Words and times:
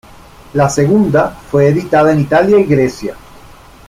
La 0.55 0.67
segunda 0.67 1.29
fue 1.29 1.67
editada 1.67 2.11
en 2.11 2.21
Italia 2.21 2.59
y 2.59 2.63
Grecia. 2.65 3.15